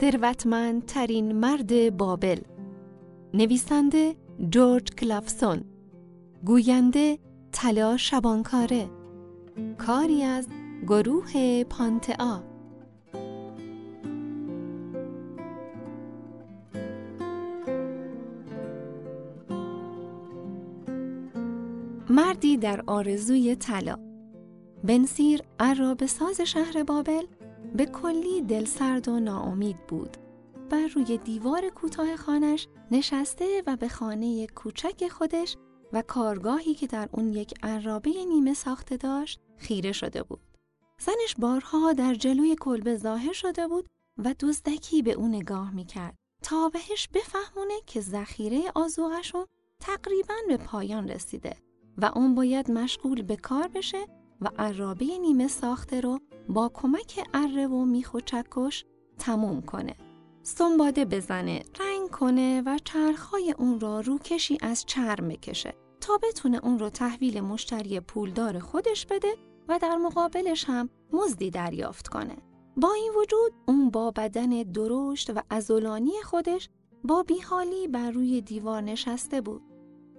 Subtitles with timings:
[0.00, 2.40] ثروتمندترین مرد بابل.
[3.34, 4.16] نویسنده
[4.50, 5.64] جورج کلافسون
[6.44, 7.18] گوینده
[7.52, 8.90] طلا شبانکاره.
[9.78, 10.48] کاری از
[10.88, 12.42] گروه پانتئا.
[22.10, 23.98] مردی در آرزوی طلا.
[24.84, 27.22] بنسیر عرابه ساز شهر بابل
[27.74, 30.16] به کلی دلسرد و ناامید بود
[30.70, 35.56] بر روی دیوار کوتاه خانش نشسته و به خانه کوچک خودش
[35.92, 40.40] و کارگاهی که در اون یک عرابه نیمه ساخته داشت خیره شده بود.
[41.00, 43.88] زنش بارها در جلوی کلبه ظاهر شده بود
[44.18, 49.46] و دزدکی به اون نگاه می‌کرد تا بهش بفهمونه که ذخیره آزوغشون
[49.80, 51.56] تقریبا به پایان رسیده
[51.98, 54.06] و اون باید مشغول به کار بشه
[54.40, 58.84] و عرابه نیمه ساخته رو با کمک اره و میخ و چکش
[59.18, 59.96] تموم کنه.
[60.42, 66.78] سنباده بزنه، رنگ کنه و چرخهای اون را روکشی از چرم بکشه تا بتونه اون
[66.78, 69.36] رو تحویل مشتری پولدار خودش بده
[69.68, 72.36] و در مقابلش هم مزدی دریافت کنه.
[72.76, 76.68] با این وجود اون با بدن درشت و ازولانی خودش
[77.04, 79.62] با بیحالی بر روی دیوار نشسته بود.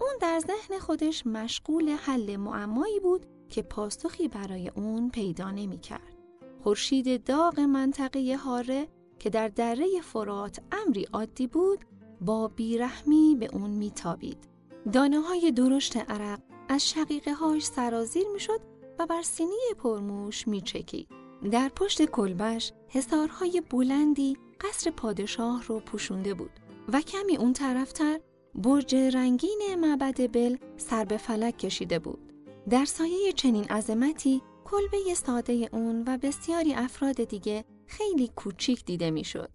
[0.00, 6.16] اون در ذهن خودش مشغول حل معمایی بود که پاسخی برای اون پیدا نمی کرد.
[6.62, 11.84] خورشید داغ منطقه هاره که در دره فرات امری عادی بود
[12.20, 14.48] با بیرحمی به اون میتابید.
[14.92, 18.60] دانه های درشت عرق از شقیقه هاش سرازیر می شد
[18.98, 21.08] و بر سینی پرموش می چکید.
[21.50, 26.50] در پشت کلبش حسارهای بلندی قصر پادشاه رو پوشونده بود
[26.92, 28.20] و کمی اون طرفتر
[28.54, 32.32] برج رنگین معبد بل سر به فلک کشیده بود.
[32.70, 39.50] در سایه چنین عظمتی کلبه ساده اون و بسیاری افراد دیگه خیلی کوچیک دیده می‌شد.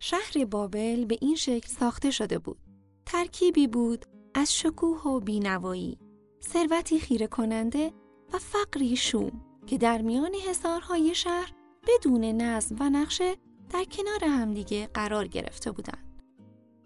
[0.00, 2.58] شهر بابل به این شکل ساخته شده بود.
[3.06, 4.04] ترکیبی بود
[4.34, 5.98] از شکوه و بینوایی،
[6.42, 7.92] ثروتی خیره کننده
[8.32, 11.52] و فقری شوم که در میان حصارهای شهر
[11.88, 13.36] بدون نظم و نقشه
[13.70, 16.09] در کنار همدیگه قرار گرفته بودند.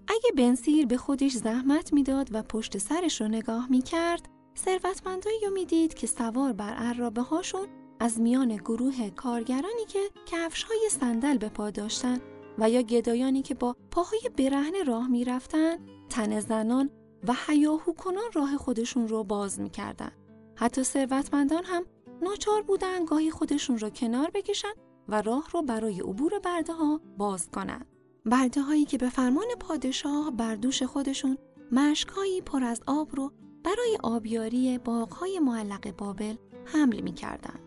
[0.09, 4.29] اگه بنسیر به خودش زحمت می‌داد و پشت سرش رو نگاه می‌کرد،
[4.59, 7.67] ثروتمندایی رو می‌دید که سوار بر عرابه هاشون
[8.01, 12.19] از میان گروه کارگرانی که کفش های صندل به پا داشتن
[12.59, 15.77] و یا گدایانی که با پاهای برهنه راه می‌رفتن
[16.09, 16.91] تن زنان
[17.29, 20.13] و حیاهو کنان راه خودشون رو باز می‌کردن.
[20.57, 21.85] حتی ثروتمندان هم
[22.23, 24.73] ناچار بودن گاهی خودشون رو کنار بکشن
[25.09, 27.87] و راه رو برای عبور برده ها باز کنن.
[28.27, 31.39] برده هایی که به فرمان پادشاه بر دوش خودشون
[31.73, 33.33] مشکایی پر از آب رو
[33.65, 36.35] برای آبیاری باغهای معلق بابل
[36.65, 37.61] حمل می کردن.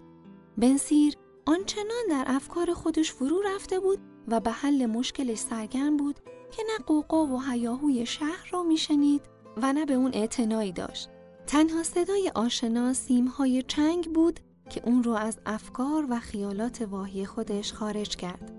[0.58, 1.14] بنسیر
[1.46, 6.20] آنچنان در افکار خودش فرو رفته بود و به حل مشکلش سرگرم بود
[6.52, 9.22] که نه قوقا و هیاهوی شهر را میشنید
[9.58, 11.10] و نه به اون اعتنایی داشت.
[11.48, 17.74] تنها صدای آشنا سیمهای چنگ بود که اون رو از افکار و خیالات واهی خودش
[17.74, 18.57] خارج کرد.